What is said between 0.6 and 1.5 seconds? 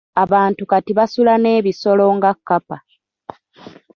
kati basula